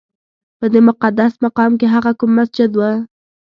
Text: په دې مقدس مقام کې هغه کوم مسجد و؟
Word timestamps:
په 0.59 0.65
دې 0.73 0.81
مقدس 0.89 1.33
مقام 1.45 1.71
کې 1.79 1.87
هغه 1.95 2.11
کوم 2.19 2.31
مسجد 2.39 2.71
و؟ 2.75 2.79